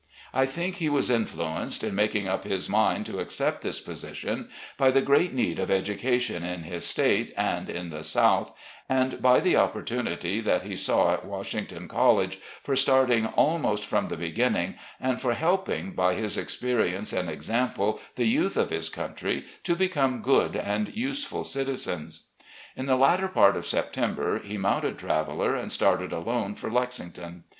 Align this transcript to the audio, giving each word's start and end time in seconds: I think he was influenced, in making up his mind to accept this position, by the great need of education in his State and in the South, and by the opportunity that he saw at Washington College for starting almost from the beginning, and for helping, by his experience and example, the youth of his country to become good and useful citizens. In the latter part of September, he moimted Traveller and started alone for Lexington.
I 0.33 0.47
think 0.47 0.77
he 0.77 0.89
was 0.89 1.11
influenced, 1.11 1.83
in 1.83 1.93
making 1.93 2.27
up 2.27 2.43
his 2.43 2.67
mind 2.67 3.05
to 3.05 3.19
accept 3.19 3.61
this 3.61 3.79
position, 3.79 4.49
by 4.75 4.89
the 4.89 4.99
great 5.03 5.31
need 5.31 5.59
of 5.59 5.69
education 5.69 6.43
in 6.43 6.63
his 6.63 6.87
State 6.87 7.31
and 7.37 7.69
in 7.69 7.91
the 7.91 8.03
South, 8.03 8.51
and 8.89 9.21
by 9.21 9.39
the 9.39 9.57
opportunity 9.57 10.41
that 10.41 10.63
he 10.63 10.75
saw 10.75 11.13
at 11.13 11.23
Washington 11.25 11.87
College 11.87 12.39
for 12.63 12.75
starting 12.75 13.27
almost 13.27 13.85
from 13.85 14.07
the 14.07 14.17
beginning, 14.17 14.73
and 14.99 15.21
for 15.21 15.35
helping, 15.35 15.91
by 15.91 16.15
his 16.15 16.35
experience 16.35 17.13
and 17.13 17.29
example, 17.29 18.01
the 18.15 18.25
youth 18.25 18.57
of 18.57 18.71
his 18.71 18.89
country 18.89 19.45
to 19.61 19.75
become 19.75 20.23
good 20.23 20.55
and 20.55 20.95
useful 20.95 21.43
citizens. 21.43 22.23
In 22.75 22.87
the 22.87 22.95
latter 22.97 23.27
part 23.27 23.55
of 23.55 23.67
September, 23.67 24.39
he 24.39 24.57
moimted 24.57 24.97
Traveller 24.97 25.55
and 25.55 25.71
started 25.71 26.11
alone 26.11 26.55
for 26.55 26.71
Lexington. 26.71 27.43